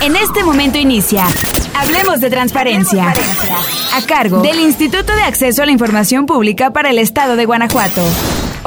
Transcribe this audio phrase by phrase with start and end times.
[0.00, 1.26] En este momento inicia.
[1.74, 3.12] Hablemos de transparencia.
[3.94, 8.02] A cargo del Instituto de Acceso a la Información Pública para el Estado de Guanajuato.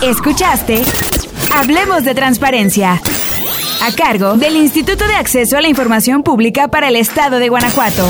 [0.00, 0.82] ¿Escuchaste?
[1.52, 3.00] Hablemos de transparencia.
[3.82, 8.06] A cargo del Instituto de Acceso a la Información Pública para el Estado de Guanajuato.